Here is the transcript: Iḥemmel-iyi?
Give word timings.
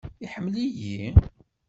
Iḥemmel-iyi? 0.25 1.07